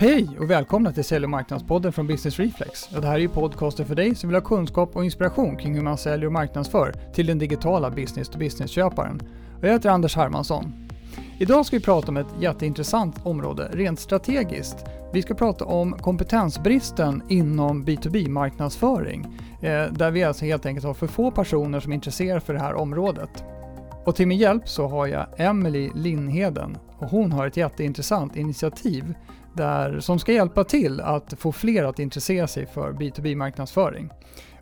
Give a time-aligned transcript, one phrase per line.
[0.00, 2.88] Hej och välkomna till Sälj och marknadspodden från Business Reflex.
[2.88, 5.82] Det här är ju podcasten för dig som vill ha kunskap och inspiration kring hur
[5.82, 9.20] man säljer och marknadsför till den digitala business-to-business-köparen.
[9.62, 10.88] Jag heter Anders Hermansson.
[11.38, 14.76] Idag ska vi prata om ett jätteintressant område rent strategiskt.
[15.12, 19.26] Vi ska prata om kompetensbristen inom B2B-marknadsföring,
[19.62, 22.60] eh, där vi alltså helt enkelt har för få personer som är intresserade för det
[22.60, 23.44] här området.
[24.04, 26.78] Och till min hjälp så har jag Emily Lindheden.
[26.98, 29.14] och hon har ett jätteintressant initiativ
[29.54, 34.10] där, som ska hjälpa till att få fler att intressera sig för B2B-marknadsföring.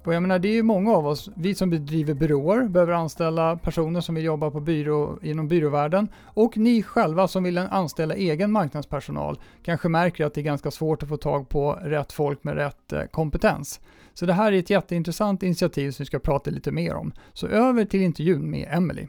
[0.05, 3.57] Och jag menar, det är ju många av oss, vi som bedriver byråer, behöver anställa
[3.57, 8.53] personer som vill jobba på byrå, inom byråvärlden och ni själva som vill anställa egen
[8.53, 12.55] marknadspersonal kanske märker att det är ganska svårt att få tag på rätt folk med
[12.55, 13.81] rätt eh, kompetens.
[14.15, 17.13] Så det här är ett jätteintressant initiativ som vi ska prata lite mer om.
[17.33, 19.07] Så över till intervjun med Emily.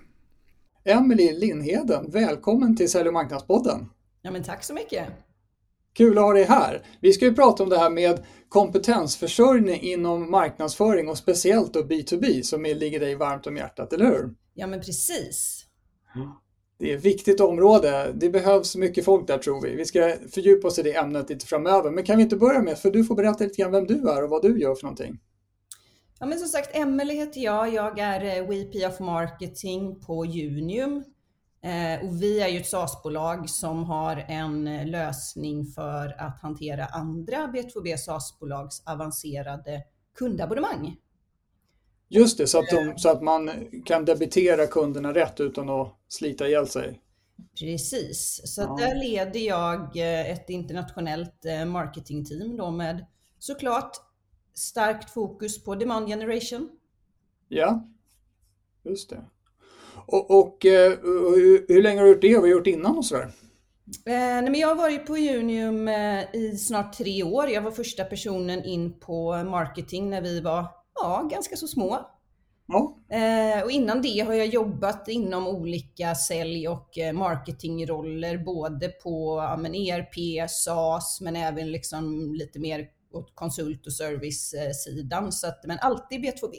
[0.84, 3.90] Emily Lindheden, välkommen till Sälj och marknadspodden.
[4.22, 5.08] Ja, men tack så mycket.
[6.00, 6.82] Kul att ha dig här.
[7.02, 12.42] Vi ska ju prata om det här med kompetensförsörjning inom marknadsföring och speciellt då B2B
[12.42, 14.36] som ligger dig varmt om hjärtat, eller hur?
[14.54, 15.66] Ja, men precis.
[16.80, 18.14] Det är ett viktigt område.
[18.16, 19.76] Det behövs mycket folk där tror vi.
[19.76, 21.92] Vi ska fördjupa oss i det ämnet lite framöver.
[21.92, 24.24] Men kan vi inte börja med, för du får berätta lite grann vem du är
[24.24, 25.20] och vad du gör för någonting.
[26.20, 27.74] Ja, men som sagt, Emelie heter jag.
[27.74, 31.04] Jag är eh, VP of Marketing på Unium.
[31.62, 36.86] Eh, och vi är ju ett SaaS-bolag som har en eh, lösning för att hantera
[36.86, 39.84] andra B2B SaaS-bolags avancerade
[40.18, 40.96] kundabonnemang.
[42.08, 43.52] Just det, så att, de, så att man
[43.86, 47.02] kan debitera kunderna rätt utan att slita ihjäl sig.
[47.60, 48.76] Precis, så ja.
[48.80, 49.98] där leder jag
[50.32, 53.06] ett internationellt marketingteam då med
[53.40, 53.92] såklart
[54.54, 56.70] starkt fokus på demand generation.
[57.48, 57.88] Ja,
[58.84, 59.24] just det.
[60.12, 62.34] Och, och uh, hur, hur, länge har du gjort det?
[62.34, 63.32] Vad har du gjort innan och sådär?
[64.06, 67.50] Eh, men jag har varit på Unium eh, i snart tre år.
[67.50, 70.66] Jag var första personen in på marketing när vi var
[70.96, 72.00] ja, ganska så små.
[72.68, 72.98] Ja.
[73.10, 79.38] Eh, och innan det har jag jobbat inom olika sälj och eh, marketingroller, både på
[79.38, 85.32] ja, men ERP, SAS, men även liksom lite mer åt konsult och service-sidan.
[85.32, 86.56] Så att, men alltid B2B.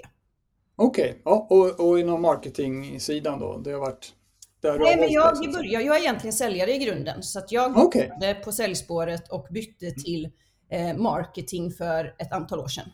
[0.83, 1.21] Okej, okay.
[1.25, 3.59] ja, och, och inom marketing-sidan då?
[3.59, 4.15] Det har varit
[4.61, 7.79] där Nej, men jag, jag, började, jag är egentligen säljare i grunden, så att jag
[7.79, 8.09] okay.
[8.21, 10.29] började på säljspåret och bytte till
[10.71, 12.89] eh, marketing för ett antal år sedan.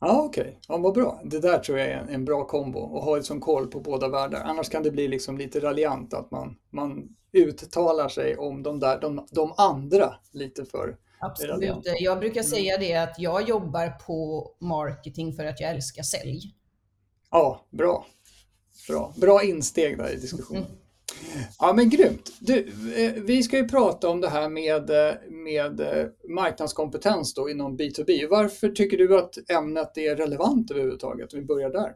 [0.00, 0.54] Ja, Okej, okay.
[0.68, 1.20] ja, vad bra.
[1.24, 4.08] Det där tror jag är en, en bra kombo att ha liksom koll på båda
[4.08, 4.42] världar.
[4.44, 9.00] Annars kan det bli liksom lite raljant att man, man uttalar sig om de, där,
[9.00, 11.80] de, de andra lite för Absolut.
[12.00, 12.50] Jag brukar mm.
[12.50, 16.54] säga det att jag jobbar på marketing för att jag älskar sälj.
[17.32, 18.06] Ja, bra.
[18.88, 20.62] Bra, bra insteg där i diskussionen.
[20.62, 20.76] Mm.
[21.58, 22.32] Ja men grymt.
[22.40, 27.50] Du, eh, vi ska ju prata om det här med, eh, med eh, marknadskompetens då
[27.50, 28.26] inom B2B.
[28.30, 31.34] Varför tycker du att ämnet är relevant överhuvudtaget?
[31.34, 31.92] Vi börjar där.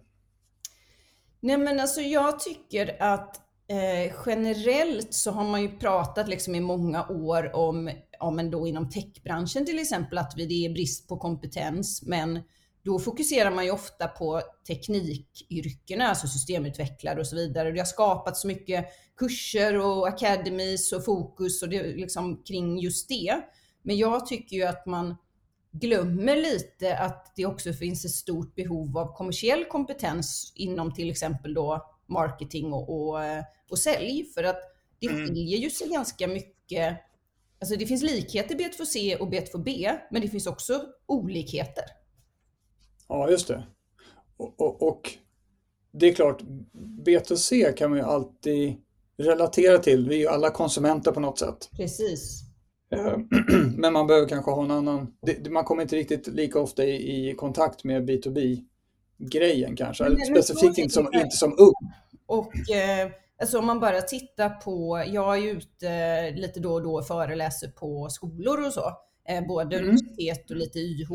[1.41, 3.37] Nej men alltså jag tycker att
[3.69, 8.91] eh, generellt så har man ju pratat liksom i många år om, om ändå inom
[8.91, 12.43] techbranschen till exempel, att det är brist på kompetens, men
[12.87, 17.73] då fokuserar man ju ofta på teknikyrkena, alltså systemutvecklare och så vidare.
[17.73, 18.87] Det har skapats så mycket
[19.17, 23.41] kurser och academies och fokus och det, liksom kring just det.
[23.83, 25.17] Men jag tycker ju att man
[25.73, 31.55] glömmer lite att det också finns ett stort behov av kommersiell kompetens inom till exempel
[31.55, 33.21] då marketing och, och,
[33.71, 34.25] och sälj.
[34.35, 34.61] För att
[35.01, 35.27] det mm.
[35.27, 36.99] skiljer ju sig ganska mycket.
[37.61, 41.85] Alltså det finns likheter B2C och B2B, men det finns också olikheter.
[43.09, 43.63] Ja, just det.
[44.37, 45.11] Och, och, och
[45.93, 46.43] det är klart,
[47.07, 48.77] B2C kan man ju alltid
[49.19, 50.09] relatera till.
[50.09, 51.71] Vi är ju alla konsumenter på något sätt.
[51.77, 52.43] Precis.
[52.93, 53.19] Eh,
[53.77, 55.13] men man behöver kanske ha en annan...
[55.51, 60.05] Man kommer inte riktigt lika ofta i, i kontakt med B2B-grejen kanske.
[60.05, 61.93] Men, Specifikt inte som, inte som ung.
[62.27, 66.95] Och eh, alltså om man bara tittar på, jag är ute lite då och då
[66.95, 68.93] och föreläser på skolor och så,
[69.49, 69.89] både mm.
[69.89, 71.13] universitet och lite YH.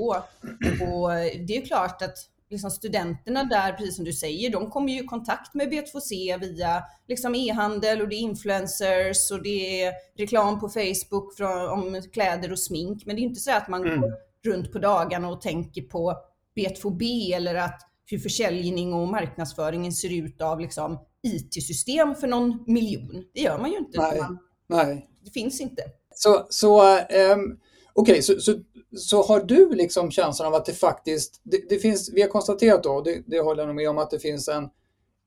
[0.82, 1.10] Och
[1.48, 2.18] det är klart att
[2.52, 6.84] liksom studenterna där, precis som du säger, de kommer ju i kontakt med B2C via
[7.08, 12.52] liksom e-handel och det är influencers och det är reklam på Facebook från, om kläder
[12.52, 13.06] och smink.
[13.06, 14.02] Men det är inte så att man mm.
[14.02, 14.14] går
[14.46, 16.16] runt på dagarna och tänker på
[16.56, 23.24] B2B eller att hur försäljning och marknadsföringen ser ut av liksom IT-system för någon miljon.
[23.34, 24.00] Det gör man ju inte.
[24.00, 24.22] Nej.
[24.68, 25.08] Nej.
[25.24, 25.82] Det finns inte.
[26.16, 27.60] Så, så um,
[27.94, 28.54] okej, okay, så, så,
[28.98, 32.84] så har du liksom känslan av att det faktiskt, det, det finns, vi har konstaterat
[32.84, 34.70] då, det, det håller jag nog med om, att det finns en,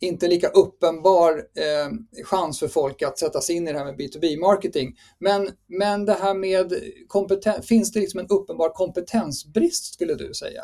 [0.01, 4.01] inte lika uppenbar eh, chans för folk att sätta sig in i det här med
[4.01, 4.97] B2B-marketing.
[5.19, 6.75] Men, men det här med
[7.09, 10.63] kompetens, finns det liksom en uppenbar kompetensbrist skulle du säga?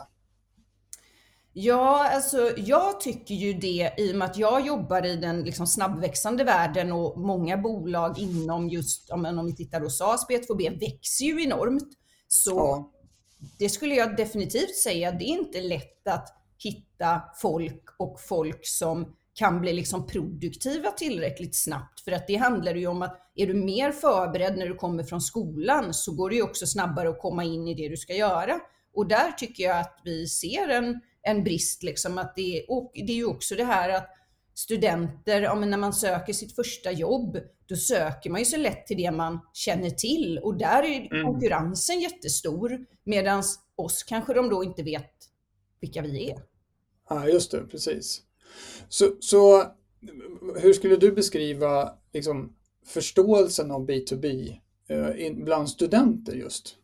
[1.52, 5.66] Ja, alltså jag tycker ju det i och med att jag jobbar i den liksom
[5.66, 11.24] snabbväxande världen och många bolag inom just, om, om vi tittar hos SAS, B2B, växer
[11.24, 11.88] ju enormt.
[12.28, 12.92] Så ja.
[13.58, 19.16] det skulle jag definitivt säga, det är inte lätt att hitta folk och folk som
[19.34, 22.00] kan bli liksom produktiva tillräckligt snabbt.
[22.00, 25.20] För att det handlar ju om att är du mer förberedd när du kommer från
[25.20, 28.60] skolan så går det ju också snabbare att komma in i det du ska göra.
[28.94, 31.82] Och där tycker jag att vi ser en, en brist.
[31.82, 34.08] Liksom, att det, och det är ju också det här att
[34.54, 38.96] studenter, ja, när man söker sitt första jobb, då söker man ju så lätt till
[38.96, 41.26] det man känner till och där är mm.
[41.26, 42.86] konkurrensen jättestor.
[43.04, 43.42] Medan
[43.76, 45.14] oss kanske de då inte vet
[45.80, 46.42] vilka vi är.
[47.08, 48.22] Ja, just det, precis.
[48.88, 49.64] Så, så
[50.56, 52.56] hur skulle du beskriva liksom,
[52.86, 54.56] förståelsen av B2B
[54.88, 56.76] eh, bland studenter just?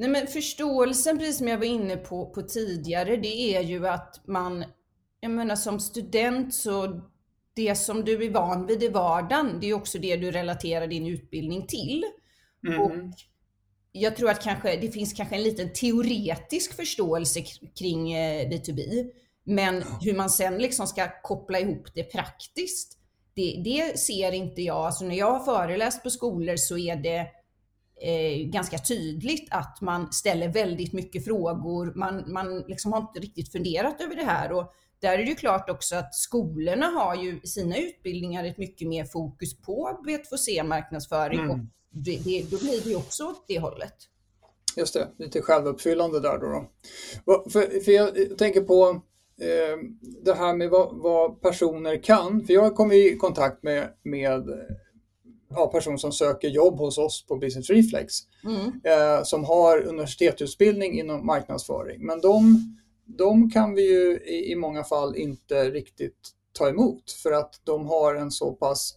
[0.00, 4.20] Nej, men förståelsen, precis som jag var inne på, på tidigare, det är ju att
[4.26, 4.64] man,
[5.20, 7.00] jag menar som student så
[7.54, 11.06] det som du är van vid i vardagen, det är också det du relaterar din
[11.06, 12.04] utbildning till.
[12.68, 12.80] Mm.
[12.80, 12.92] Och
[13.92, 17.42] jag tror att kanske, det finns kanske en liten teoretisk förståelse
[17.78, 18.98] kring B2B.
[18.98, 19.06] Eh,
[19.44, 22.98] men hur man sen liksom ska koppla ihop det praktiskt,
[23.34, 24.86] det, det ser inte jag.
[24.86, 27.26] Alltså när jag har föreläst på skolor så är det
[28.02, 31.92] eh, ganska tydligt att man ställer väldigt mycket frågor.
[31.94, 34.52] Man, man liksom har inte riktigt funderat över det här.
[34.52, 38.58] Och där är det ju klart också att skolorna har ju i sina utbildningar ett
[38.58, 41.40] mycket mer fokus på B2C-marknadsföring.
[41.40, 41.50] Mm.
[41.50, 41.58] Och
[41.90, 43.94] det, det, då blir det ju också åt det hållet.
[44.76, 46.68] Just det, lite självuppfyllande där då.
[47.26, 47.50] då.
[47.50, 49.02] För, för jag tänker på
[49.40, 49.78] eh,
[50.24, 52.46] det här med vad, vad, personer kan.
[52.46, 54.48] För jag kommer i kontakt med, med
[55.50, 58.14] ja, personer som söker jobb hos oss på Business Reflex
[58.44, 58.80] mm.
[58.84, 62.06] eh, som har universitetsutbildning inom marknadsföring.
[62.06, 62.60] Men de,
[63.06, 67.86] de kan vi ju i, i, många fall inte riktigt ta emot för att de
[67.86, 68.94] har en så pass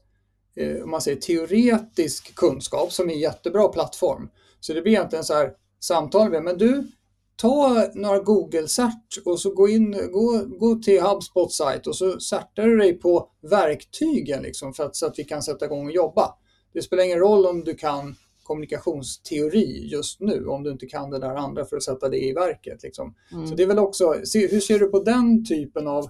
[0.55, 4.29] eh, om man säger, teoretisk kunskap som är en jättebra plattform.
[4.59, 6.87] Så det blir egentligen så här samtal med, men du,
[7.35, 12.63] ta några Google-cert och så gå, in, gå, gå till HubSpot sajt och så certar
[12.63, 16.35] du dig på verktygen liksom för att, så att vi kan sätta igång och jobba.
[16.73, 21.19] Det spelar ingen roll om du kan kommunikationsteori just nu om du inte kan det
[21.19, 22.83] där andra för att sätta det i verket.
[22.83, 23.15] Liksom.
[23.31, 23.47] Mm.
[23.47, 26.09] Så det är väl också, hur ser du på den typen av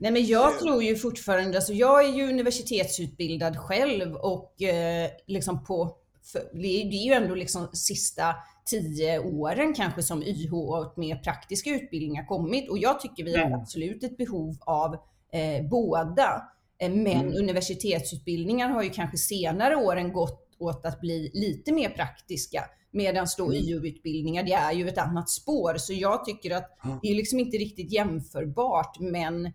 [0.00, 5.64] Nej, men jag tror ju fortfarande, alltså jag är ju universitetsutbildad själv och eh, liksom
[5.64, 5.96] på,
[6.32, 8.34] för, det, är, det är ju ändå liksom sista
[8.70, 13.46] tio åren kanske som YH och mer praktiska utbildningar kommit och jag tycker vi har
[13.46, 13.60] mm.
[13.60, 14.94] absolut ett behov av
[15.32, 16.42] eh, båda.
[16.80, 17.34] Eh, men mm.
[17.34, 22.64] universitetsutbildningar har ju kanske senare åren gått åt att bli lite mer praktiska.
[22.90, 23.56] Medan då mm.
[23.56, 25.74] YO-utbildningar, det är ju ett annat spår.
[25.78, 29.52] Så jag tycker att det är liksom inte riktigt jämförbart, men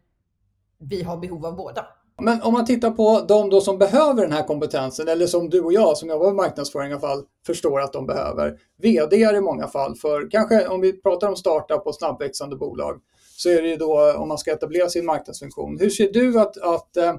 [0.80, 1.86] vi har behov av båda.
[2.22, 5.62] Men om man tittar på de då som behöver den här kompetensen, eller som du
[5.62, 8.58] och jag som jobbar med marknadsföring i alla fall förstår att de behöver.
[8.82, 13.02] VD i många fall, för kanske om vi pratar om startup och snabbväxande bolag,
[13.38, 15.80] så är det ju då om man ska etablera sin marknadsfunktion.
[15.80, 17.16] Hur ser du att, att äh,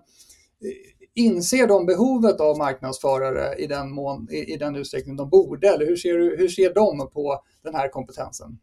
[1.14, 5.68] inser de behovet av marknadsförare i den, mån, i, i den utsträckning de borde?
[5.68, 8.58] Eller hur ser, du, hur ser de på den här kompetensen?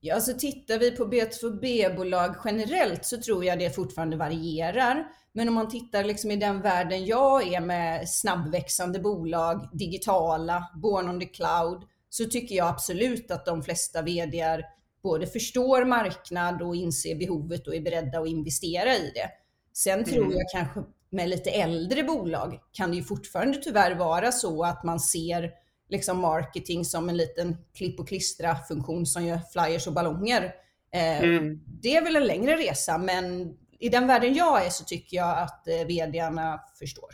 [0.00, 5.06] Ja, så tittar vi på B2B-bolag generellt så tror jag det fortfarande varierar.
[5.32, 11.08] Men om man tittar liksom i den världen jag är med snabbväxande bolag, digitala, born
[11.08, 16.76] on the cloud, så tycker jag absolut att de flesta VDR både förstår marknad och
[16.76, 19.30] inser behovet och är beredda att investera i det.
[19.72, 20.32] Sen tror mm.
[20.32, 25.00] jag kanske med lite äldre bolag kan det ju fortfarande tyvärr vara så att man
[25.00, 25.50] ser
[25.88, 30.54] liksom marketing som en liten klipp och klistra funktion som gör flyers och ballonger.
[30.94, 31.60] Eh, mm.
[31.66, 35.38] Det är väl en längre resa, men i den världen jag är så tycker jag
[35.38, 37.10] att eh, vdarna förstår.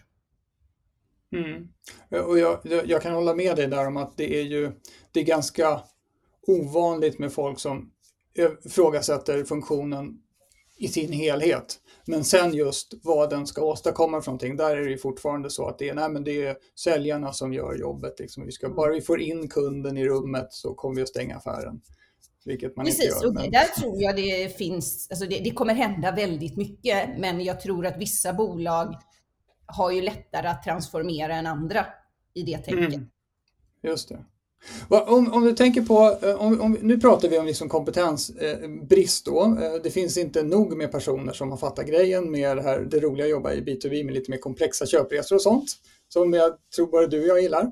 [1.33, 1.69] Mm.
[2.29, 4.73] Och jag, jag, kan hålla med dig där om att det är ju
[5.12, 5.83] det är ganska
[6.47, 7.91] ovanligt med folk som
[8.65, 10.19] ifrågasätter funktionen
[10.77, 11.81] i sin helhet.
[12.07, 15.79] Men sen just vad den ska åstadkomma för någonting, där är det fortfarande så att
[15.79, 18.19] det är, nej, men det är säljarna som gör jobbet.
[18.19, 18.47] Liksom.
[18.47, 21.81] Vi ska, bara vi får in kunden i rummet så kommer vi att stänga affären.
[22.45, 23.45] Vilket man Precis, inte gör, men...
[23.45, 27.61] och där tror jag det finns, alltså det, det, kommer hända väldigt mycket, men jag
[27.61, 28.95] tror att vissa bolag
[29.67, 31.87] har ju lättare att transformera än andra
[32.35, 32.95] i det tänket.
[32.95, 33.11] Mm.
[33.83, 34.25] Just det.
[34.88, 39.33] Om, om, du tänker på, eh, om, om, nu pratar vi om liksom kompetensbrist eh,
[39.33, 39.42] då.
[39.42, 43.00] Eh, det finns inte nog med personer som har fattat grejen med det, här, det
[43.00, 45.66] roliga att jobba i B2B med lite mer komplexa köpresor och sånt.
[46.09, 47.62] Som jag tror både du och jag gillar.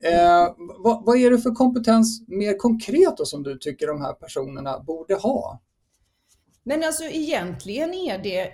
[0.00, 4.12] Eh, vad, vad, är det för kompetens mer konkret då, som du tycker de här
[4.12, 5.60] personerna borde ha?
[6.62, 8.50] Men alltså egentligen är det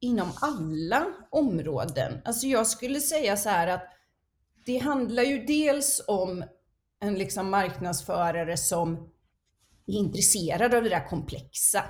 [0.00, 2.12] inom alla områden.
[2.24, 3.82] Alltså jag skulle säga så här att
[4.66, 6.44] det handlar ju dels om
[7.02, 8.94] en liksom marknadsförare som
[9.86, 11.84] är intresserad av det där komplexa.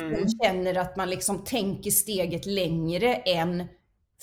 [0.00, 0.16] Mm.
[0.16, 3.66] Som känner att man liksom tänker steget längre än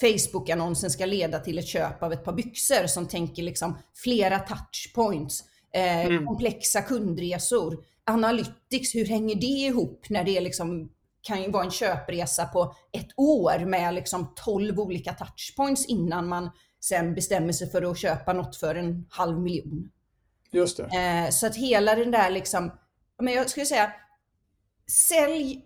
[0.02, 5.44] Facebook-annonsen ska leda till ett köp av ett par byxor som tänker liksom flera touchpoints,
[5.74, 6.26] eh, mm.
[6.26, 10.92] komplexa kundresor, analytics, hur hänger det ihop när det liksom
[11.22, 16.50] kan ju vara en köpresa på ett år med liksom 12 olika touchpoints innan man
[16.82, 19.92] sen bestämmer sig för att köpa något för en halv miljon.
[20.52, 20.84] Just det.
[20.84, 22.72] Eh, så att hela den där liksom,
[23.22, 23.94] men jag skulle säga,
[24.88, 25.66] sälj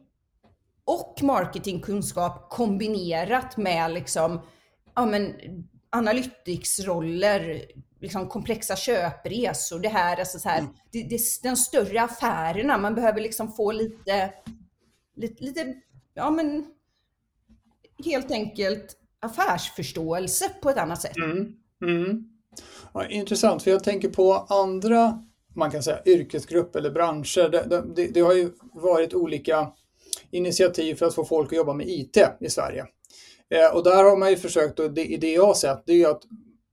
[0.85, 4.41] och marketingkunskap kombinerat med liksom,
[4.95, 5.33] ja men
[5.89, 7.65] analytics-roller,
[7.99, 10.73] liksom komplexa köpresor, det här, alltså så här, mm.
[10.91, 14.33] det, det, den större affärerna, man behöver liksom få lite,
[15.15, 15.73] lite, lite,
[16.13, 16.65] ja men
[18.05, 21.17] helt enkelt affärsförståelse på ett annat sätt.
[21.17, 21.53] Mm.
[21.81, 22.23] Mm.
[22.93, 25.23] Ja, intressant, för jag tänker på andra
[25.55, 27.49] man kan säga yrkesgrupper eller branscher.
[27.49, 29.71] Det, det, det, har ju varit olika
[30.31, 32.85] initiativ för att få folk att jobba med IT i Sverige.
[33.49, 35.97] Eh, och där har man ju försökt, och det, det jag har sett, det är
[35.97, 36.21] ju att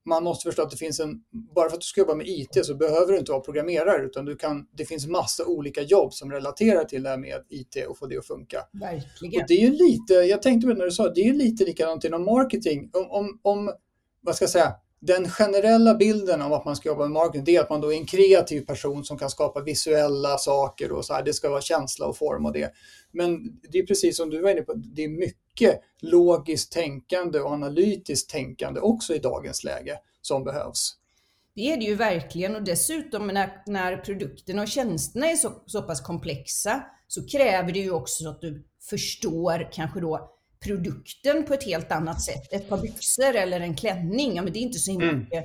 [0.04, 1.20] man måste förstå att det finns en,
[1.54, 4.24] bara för att du ska jobba med IT så behöver du inte vara programmerare utan
[4.24, 7.98] du kan, det finns massa olika jobb som relaterar till det här med IT och
[7.98, 8.58] få det att funka.
[8.72, 9.42] Verkligen.
[9.42, 11.32] Och det är ju lite, jag tänkte på det när du sa, det är ju
[11.32, 12.90] lite likadant inom marketing.
[12.92, 13.72] Om, om, om
[14.20, 17.56] vad ska jag säga, den generella bilden av att man ska jobba med marketing det
[17.56, 21.14] är att man då är en kreativ person som kan skapa visuella saker och så
[21.14, 22.72] här, det ska vara känsla och form och det.
[23.12, 27.50] Men det är precis som du var inne på, det är mycket logiskt tänkande och
[27.50, 30.96] analytiskt tänkande också i dagens läge som behövs.
[31.54, 35.82] Det är det ju verkligen och dessutom när, när produkterna och tjänsterna är så, så
[35.82, 40.30] pass komplexa så kräver det ju också att du förstår kanske då
[40.62, 42.52] produkten på ett helt annat sätt.
[42.52, 45.20] Ett par byxor eller en klänning, ja, men det är inte så himla mm.
[45.20, 45.44] mycket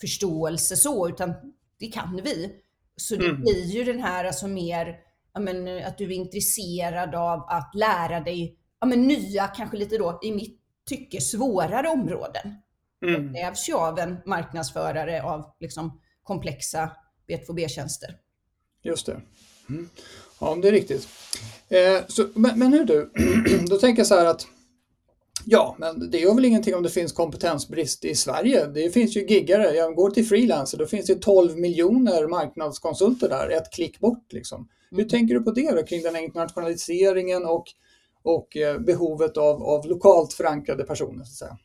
[0.00, 1.34] förståelse så, utan
[1.78, 2.50] det kan vi.
[2.96, 3.40] Så det mm.
[3.40, 4.96] blir ju den här alltså mer,
[5.34, 9.98] ja, men, att du är intresserad av att lära dig ja, men, nya, kanske lite
[9.98, 12.54] då i mitt tycke svårare områden.
[13.06, 13.32] Mm.
[13.32, 16.90] Det krävs ju av en marknadsförare av liksom, komplexa
[17.28, 18.16] B2B-tjänster.
[18.82, 19.20] Just det.
[19.68, 19.88] Mm.
[20.40, 21.08] Ja, det är riktigt.
[21.68, 23.10] Eh, så, men, men hur du,
[23.68, 24.46] då tänker jag så här att
[25.46, 28.66] Ja, men det gör väl ingenting om det finns kompetensbrist i Sverige.
[28.66, 29.70] Det finns ju giggare.
[29.70, 34.32] Jag går till freelancer, då finns det 12 miljoner marknadskonsulter där, ett klick bort.
[34.32, 34.68] Liksom.
[34.90, 35.08] Hur mm.
[35.08, 37.64] tänker du på det då, kring den här internationaliseringen och,
[38.22, 41.24] och eh, behovet av, av lokalt förankrade personer?
[41.24, 41.58] Så att säga?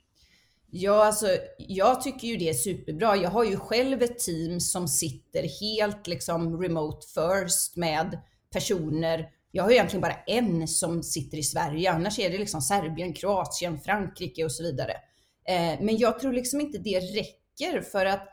[0.71, 3.15] Ja, alltså, jag tycker ju det är superbra.
[3.15, 8.19] Jag har ju själv ett team som sitter helt liksom remote first med
[8.53, 13.13] personer jag har egentligen bara en som sitter i Sverige, annars är det liksom Serbien,
[13.13, 14.91] Kroatien, Frankrike och så vidare.
[15.47, 18.29] Eh, men jag tror liksom inte det räcker för att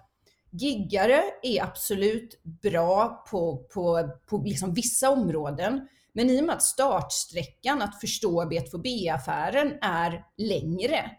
[0.51, 5.89] giggare är absolut bra på, på, på liksom vissa områden.
[6.13, 11.11] Men i och med att startsträckan att förstå B2B-affären är längre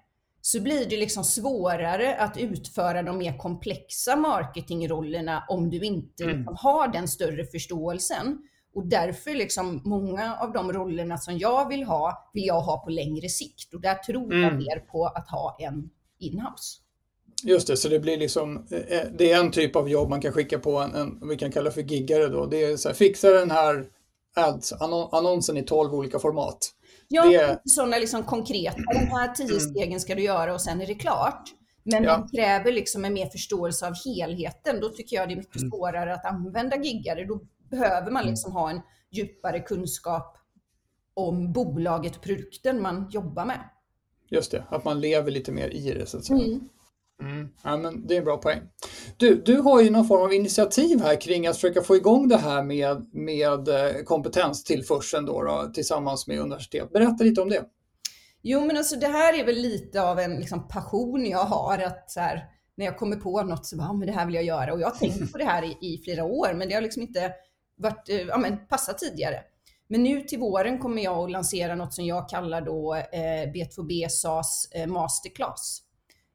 [0.41, 6.37] så blir det liksom svårare att utföra de mer komplexa marketingrollerna om du inte mm.
[6.37, 8.37] liksom har den större förståelsen.
[8.77, 12.89] Och därför liksom många av de rollerna som jag vill ha, vill jag ha på
[12.89, 13.73] längre sikt.
[13.73, 14.57] Och där tror jag mm.
[14.57, 16.79] mer på att ha en inhouse.
[17.43, 20.31] Just det, så det blir liksom, eh, det är en typ av jobb man kan
[20.31, 22.45] skicka på en, en vi kan kalla för giggare då.
[22.45, 23.85] Det är så här, fixa den här
[24.35, 24.73] ads,
[25.11, 26.57] annonsen i 12 olika format.
[27.07, 27.61] Ja, det...
[27.65, 29.59] sådana liksom konkreta, de här tio mm.
[29.59, 31.43] stegen ska du göra och sen är det klart.
[31.83, 32.17] Men ja.
[32.17, 34.79] det kräver liksom en mer förståelse av helheten.
[34.81, 35.69] Då tycker jag det är mycket mm.
[35.69, 37.25] svårare att använda giggare.
[37.25, 38.31] Då behöver man mm.
[38.31, 38.81] liksom ha en
[39.11, 40.37] djupare kunskap
[41.13, 43.69] om bolaget och produkten man jobbar med.
[44.29, 46.45] Just det, att man lever lite mer i det så att säga.
[46.45, 46.69] Mm.
[47.21, 47.49] Mm.
[47.63, 48.61] Ja, men det är en bra poäng.
[49.17, 52.37] Du, du har ju någon form av initiativ här kring att försöka få igång det
[52.37, 56.91] här med, med eh, kompetenstillförseln då, då, tillsammans med universitet.
[56.91, 57.63] Berätta lite om det.
[58.41, 61.77] Jo, men alltså det här är väl lite av en liksom, passion jag har.
[61.77, 62.43] att så här,
[62.75, 64.73] När jag kommer på något så bara, men det här vill jag göra.
[64.73, 67.01] Och jag har tänkt på det här i, i flera år, men det har liksom
[67.01, 67.33] inte
[67.77, 69.43] varit, eh, ja, men passat tidigare.
[69.87, 74.09] Men nu till våren kommer jag att lansera något som jag kallar då eh, B2B
[74.09, 75.81] SAS eh, Masterclass.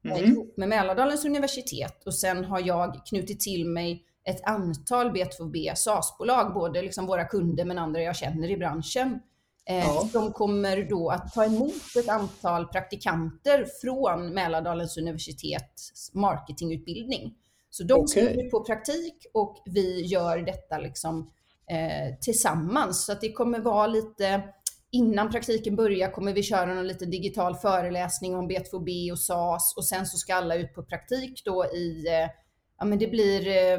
[0.05, 0.25] Mm.
[0.25, 6.55] Ihop med Mälardalens universitet och sen har jag knutit till mig ett antal B2B SaaS-bolag,
[6.55, 9.21] både liksom våra kunder men andra jag känner i branschen.
[9.69, 10.09] Eh, ja.
[10.13, 17.35] De kommer då att ta emot ett antal praktikanter från Mälardalens universitets marketingutbildning.
[17.75, 18.07] Så de okay.
[18.07, 21.31] skriver på praktik och vi gör detta liksom,
[21.71, 23.05] eh, tillsammans.
[23.05, 24.43] Så att det kommer vara lite,
[24.91, 29.87] innan praktiken börjar kommer vi köra någon liten digital föreläsning om B2B och SAS och
[29.87, 32.31] sen så ska alla ut på praktik då i, eh,
[32.79, 33.79] ja men det blir eh,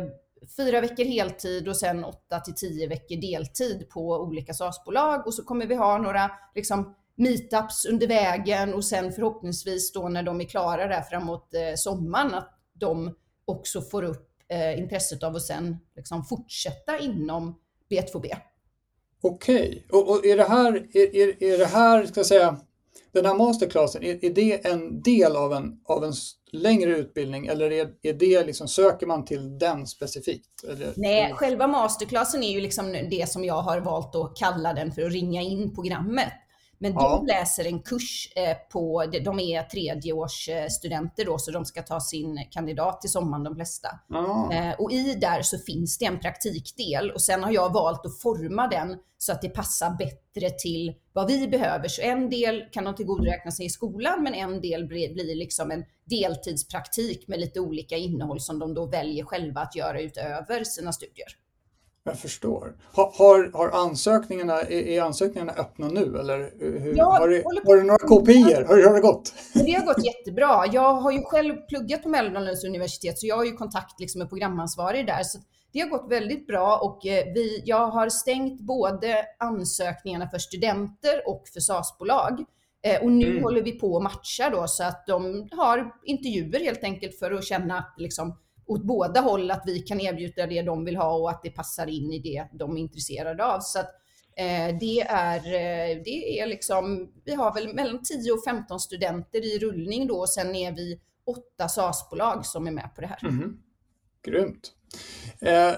[0.58, 5.44] fyra veckor heltid och sen åtta till tio veckor deltid på olika SAS-bolag och så
[5.44, 10.46] kommer vi ha några liksom meetups under vägen och sen förhoppningsvis då när de är
[10.46, 15.78] klara där framåt eh, sommaren att de också får upp eh, intresset av att sen
[15.96, 17.60] liksom fortsätta inom
[17.90, 18.36] B2B.
[19.22, 22.60] Okej, och, och, är det här, är, är, är det här, ska jag säga,
[23.12, 26.14] den här masterclassen, är, är det en del av en, av en
[26.52, 30.64] längre utbildning eller är, är det liksom, söker man till den specifikt?
[30.70, 30.94] Eller?
[30.96, 35.02] Nej, själva masterclassen är ju liksom det som jag har valt att kalla den för
[35.02, 36.34] att ringa in programmet.
[36.78, 37.18] Men ja.
[37.18, 42.48] de läser en kurs eh, på, de är tredjeårsstudenter då, så de ska ta sin
[42.52, 43.90] kandidat till sommaren de flesta.
[44.10, 44.54] Ja.
[44.54, 48.22] Eh, och i där så finns det en praktikdel och sen har jag valt att
[48.22, 51.88] forma den så att det passar bättre till vad vi behöver.
[51.88, 55.72] Så en del kan de tillgodoräkna sig i skolan, men en del blir, blir liksom
[55.72, 60.94] en deltidspraktik med lite olika innehåll som de då väljer själva att göra utöver sina
[60.94, 61.43] studier.
[62.06, 62.76] Jag förstår.
[62.94, 67.76] Har, har, har ansökningarna, är, är, ansökningarna öppna nu eller hur, ja, har, det, har
[67.76, 68.76] du några kopior?
[68.76, 69.34] Hur har det gått?
[69.54, 70.66] Det har gått jättebra.
[70.72, 74.30] Jag har ju själv pluggat på Mälardalens universitet så jag har ju kontakt liksom med
[74.30, 75.24] programansvarig där.
[75.24, 75.40] Så
[75.74, 81.28] det har gått väldigt bra och eh, vi, jag har stängt både ansökningarna för studenter
[81.28, 82.44] och för SAS-bolag.
[82.86, 83.44] Eh, och nu mm.
[83.44, 87.46] håller vi på att matcha då så att de har intervjuer helt enkelt för att
[87.46, 88.38] känna att liksom,
[88.74, 91.88] åt båda håll att vi kan erbjuda det de vill ha och att det passar
[91.88, 93.60] in i det de är intresserade av.
[93.60, 93.92] Så att,
[94.38, 99.56] eh, det, är, eh, det är liksom, vi har väl mellan 10 och 15 studenter
[99.56, 103.28] i rullning då och sen är vi åtta SAS-bolag som är med på det här.
[103.28, 103.58] Mm.
[104.26, 104.72] Grymt.
[105.46, 105.74] Eh,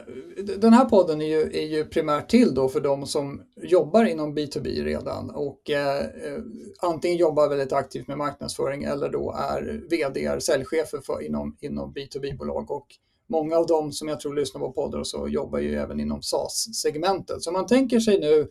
[0.58, 4.38] den här podden är ju, är ju primärt till då för de som jobbar inom
[4.38, 6.40] B2B redan och eh, eh,
[6.82, 12.72] antingen jobbar väldigt aktivt med marknadsföring eller då är vd, säljchefer för, inom, inom B2B-bolag.
[12.72, 12.88] Och
[13.30, 16.22] många av dem som jag tror lyssnar på poddar och så jobbar ju även inom
[16.22, 17.42] SaaS-segmentet.
[17.42, 18.48] Så man tänker sig nu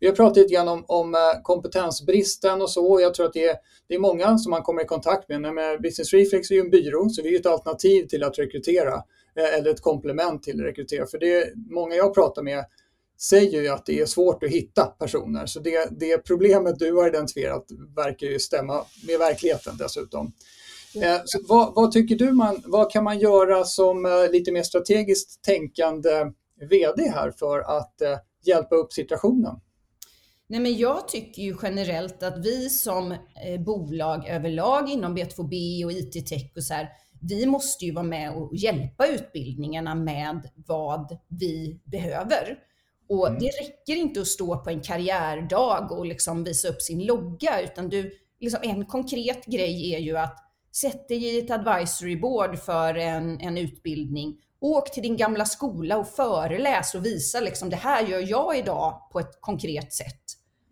[0.00, 3.00] vi har pratat lite grann om, om eh, kompetensbristen och så.
[3.00, 3.56] Jag tror att det är,
[3.88, 5.54] det är många som man kommer i kontakt med.
[5.54, 9.02] med Business Reflex är ju en byrå, så vi är ett alternativ till att rekrytera.
[9.36, 11.06] Eh, eller ett komplement till rekrytera.
[11.06, 12.64] För det är, många jag pratar med
[13.20, 15.46] säger ju att det är svårt att hitta personer.
[15.46, 17.66] Så det, det problemet du har identifierat
[17.96, 20.32] verkar ju stämma med verkligheten dessutom.
[21.02, 24.62] Eh, så vad, vad, tycker du man, vad kan man göra som eh, lite mer
[24.62, 26.10] strategiskt tänkande
[26.70, 29.60] VD här för att eh, hjälpa upp situationen?
[30.46, 35.92] Nej, men jag tycker ju generellt att vi som eh, bolag överlag inom B2B och
[35.92, 36.88] IT-tech och så här,
[37.28, 42.58] vi måste ju vara med och hjälpa utbildningarna med vad vi behöver.
[43.08, 43.38] Och mm.
[43.38, 47.88] det räcker inte att stå på en karriärdag och liksom visa upp sin logga, utan
[47.88, 50.38] du, liksom en konkret grej är ju att
[50.76, 54.36] sätta dig i ett advisory board för en, en utbildning.
[54.60, 59.08] Åk till din gamla skola och föreläs och visa liksom det här gör jag idag
[59.12, 60.22] på ett konkret sätt.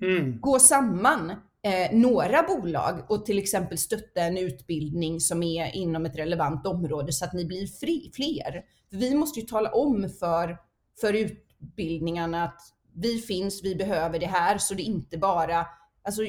[0.03, 0.41] Mm.
[0.41, 1.33] Gå samman
[1.63, 7.13] eh, några bolag och till exempel stötta en utbildning som är inom ett relevant område
[7.13, 8.65] så att ni blir fri, fler.
[8.91, 10.59] För vi måste ju tala om för,
[11.01, 12.61] för utbildningarna att
[12.95, 15.67] vi finns, vi behöver det här, så det är inte bara,
[16.05, 16.23] alltså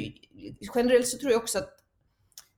[0.75, 1.83] generellt så tror jag också att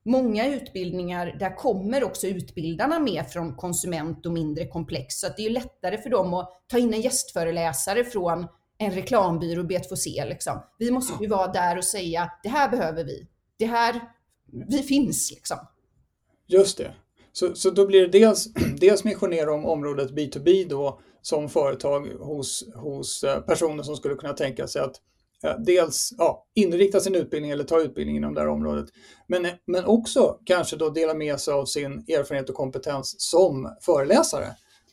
[0.04, 5.46] många utbildningar, där kommer också utbildarna med från konsument och mindre komplex, så att det
[5.46, 8.46] är lättare för dem att ta in en gästföreläsare från
[8.78, 10.28] en reklambyrå B2C.
[10.28, 10.62] Liksom.
[10.78, 13.26] Vi måste ju vara där och säga, det här behöver vi.
[13.58, 14.00] Det här,
[14.68, 15.58] vi finns liksom.
[16.46, 16.94] Just det.
[17.32, 18.48] Så, så då blir det dels,
[18.80, 24.32] dels missionera om området B2B då som företag hos, hos eh, personer som skulle kunna
[24.32, 24.94] tänka sig att
[25.44, 28.86] eh, dels ja, inrikta sin utbildning eller ta utbildning inom det här området.
[29.26, 34.46] Men, men också kanske då dela med sig av sin erfarenhet och kompetens som föreläsare.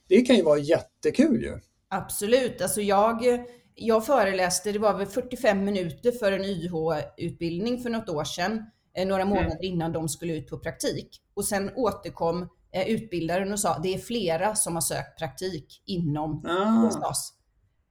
[0.08, 1.60] Det kan ju vara jättekul ju.
[1.90, 2.62] Absolut.
[2.62, 3.26] Alltså jag
[3.76, 8.66] jag föreläste, det var väl 45 minuter för en YH-utbildning för något år sedan,
[8.98, 9.36] eh, några mm.
[9.36, 11.22] månader innan de skulle ut på praktik.
[11.34, 16.46] Och sen återkom eh, utbildaren och sa, det är flera som har sökt praktik inom
[16.46, 16.90] ah.
[16.90, 17.34] SAS.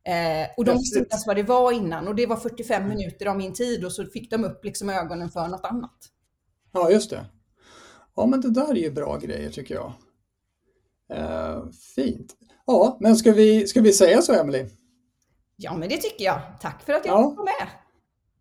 [0.04, 2.96] Eh, och de visste inte ens vad det var innan och det var 45 mm.
[2.96, 5.98] minuter av min tid och så fick de upp liksom ögonen för något annat.
[6.72, 7.26] Ja, just det.
[8.16, 9.92] Ja, men det där är ju bra grejer tycker jag.
[11.12, 11.62] Eh,
[11.94, 12.36] fint.
[12.66, 14.66] Ja, men ska vi, ska vi säga så Emily?
[15.56, 16.40] Ja, men det tycker jag.
[16.60, 17.34] Tack för att jag ja.
[17.36, 17.68] var med.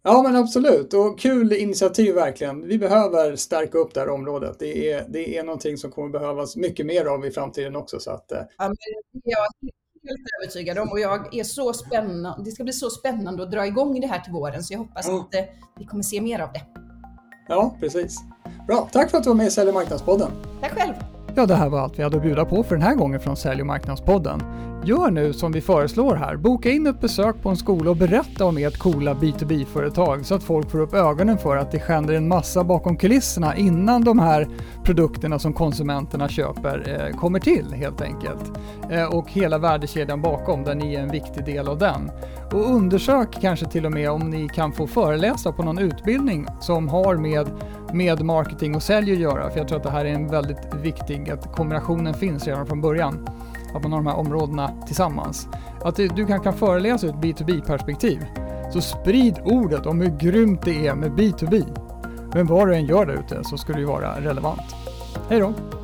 [0.04, 0.94] Ja, men absolut.
[0.94, 2.68] Och kul initiativ verkligen.
[2.68, 4.60] Vi behöver stärka upp det här området.
[4.60, 8.00] Det är, det är någonting som kommer behövas mycket mer av i framtiden också.
[8.00, 8.38] Så att, eh.
[8.58, 8.78] ja, men
[9.24, 12.44] jag är helt övertygad om och jag är så spännande.
[12.46, 15.08] Det ska bli så spännande att dra igång det här till våren så jag hoppas
[15.08, 15.20] ja.
[15.20, 15.44] att eh,
[15.80, 16.62] vi kommer se mer av det.
[17.48, 18.18] Ja, precis.
[18.68, 18.90] Bra.
[18.92, 20.32] Tack för att du var med i Sälj marknadspodden.
[20.62, 20.94] Tack själv.
[21.36, 23.36] Ja, det här var allt vi hade att bjuda på för den här gången från
[23.36, 24.44] Sälj och marknadspodden.
[24.84, 26.36] Gör nu som vi föreslår här.
[26.36, 30.44] Boka in ett besök på en skola och berätta om ert coola B2B-företag så att
[30.44, 34.48] folk får upp ögonen för att det händer en massa bakom kulisserna innan de här
[34.84, 38.52] produkterna som konsumenterna köper eh, kommer till helt enkelt.
[38.90, 42.12] Eh, och hela värdekedjan bakom där ni är en viktig del av den.
[42.52, 46.90] Och undersök kanske till och med om ni kan få föreläsa på någon utbildning som
[46.90, 47.48] har med,
[47.94, 49.50] med marketing och sälj att göra.
[49.50, 52.82] För jag tror att det här är en väldigt viktig, att kombinationen finns redan från
[52.82, 53.28] början
[53.74, 55.48] att man har de här områdena tillsammans.
[55.84, 58.26] Att du kan, kan föreläsa ur ett B2B-perspektiv.
[58.74, 61.66] Så sprid ordet om hur grymt det är med B2B.
[62.34, 64.76] Men vad du än gör där ute så ska det ju vara relevant.
[65.30, 65.81] Hej då!